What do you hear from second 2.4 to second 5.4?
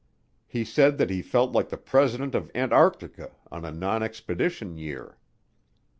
Antarctica on a non expedition year.